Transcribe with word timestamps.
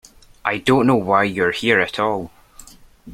I 0.43 0.57
don't 0.57 0.87
know 0.87 0.95
why 0.95 1.25
you're 1.25 1.51
here 1.51 1.79
at 1.79 1.99
all. 1.99 2.31